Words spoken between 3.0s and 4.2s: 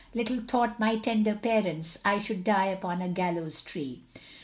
a gallows tree.